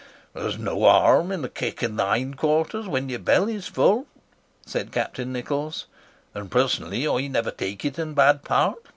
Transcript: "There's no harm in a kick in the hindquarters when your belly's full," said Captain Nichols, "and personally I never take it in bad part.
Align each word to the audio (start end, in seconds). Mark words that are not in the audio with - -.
"There's 0.33 0.57
no 0.57 0.79
harm 0.79 1.31
in 1.31 1.45
a 1.45 1.47
kick 1.47 1.83
in 1.83 1.95
the 1.95 2.03
hindquarters 2.03 2.87
when 2.87 3.07
your 3.07 3.19
belly's 3.19 3.67
full," 3.67 4.07
said 4.65 4.91
Captain 4.91 5.31
Nichols, 5.31 5.85
"and 6.33 6.49
personally 6.49 7.07
I 7.07 7.27
never 7.27 7.51
take 7.51 7.85
it 7.85 7.99
in 7.99 8.15
bad 8.15 8.43
part. 8.43 8.79